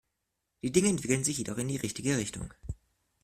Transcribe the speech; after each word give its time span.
Die 0.63 0.71
Dinge 0.71 0.89
entwickeln 0.89 1.23
sich 1.23 1.37
jedoch 1.37 1.59
in 1.59 1.67
die 1.67 1.77
richtige 1.77 2.17
Richtung. 2.17 2.51